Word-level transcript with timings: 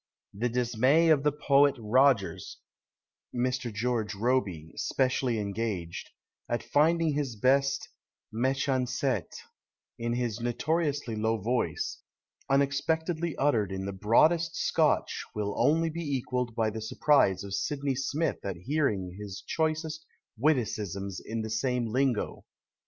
The 0.33 0.49
dismay 0.49 1.09
of 1.09 1.21
the 1.21 1.31
poet 1.31 1.75
Rogers 1.77 2.57
(Mr. 3.35 3.71
George 3.71 4.15
Robey, 4.15 4.73
specially 4.75 5.37
engaged) 5.37 6.09
at 6.49 6.63
finding 6.63 7.13
his 7.13 7.35
best 7.35 7.87
mechancetis, 8.33 9.29
in 9.99 10.13
his 10.13 10.39
notoriously 10.39 11.15
low 11.15 11.37
voice, 11.39 11.99
unexpectedly 12.49 13.35
uttered 13.35 13.71
in 13.71 13.85
the 13.85 13.93
broadest 13.93 14.55
Scotch 14.55 15.23
will 15.35 15.53
only 15.55 15.91
be 15.91 16.01
equalled 16.17 16.55
by 16.55 16.71
the 16.71 16.81
surprise 16.81 17.43
of 17.43 17.53
Sydney 17.53 17.93
Smith 17.93 18.43
at 18.43 18.57
hearing 18.57 19.15
his 19.19 19.43
choicest 19.45 20.03
witticisms 20.35 21.21
in 21.23 21.43
the 21.43 21.51
same 21.51 21.85
lingo. 21.85 22.43